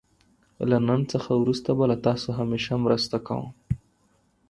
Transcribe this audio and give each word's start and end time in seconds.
له 0.69 0.77
نن 0.87 1.01
څخه 1.11 1.31
وروسته 1.41 1.69
به 1.77 1.85
له 1.91 1.97
تاسو 2.05 2.27
همېشه 2.39 2.73
مرسته 2.85 3.17
کوم. 3.27 3.47